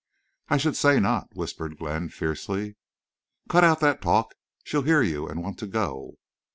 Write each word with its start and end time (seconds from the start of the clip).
"I 0.47 0.57
should 0.57 0.75
say 0.75 0.99
not!" 0.99 1.27
whispered 1.35 1.77
Glenn, 1.77 2.09
fiercely. 2.09 2.75
"Cut 3.49 3.63
out 3.63 3.81
that 3.81 4.01
talk. 4.01 4.33
She'll 4.63 4.81
hear 4.81 5.03
you 5.03 5.27
and 5.29 5.43
want 5.43 5.59
to 5.59 5.67
go." 5.67 6.15